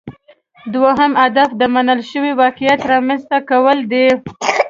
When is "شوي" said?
2.11-2.31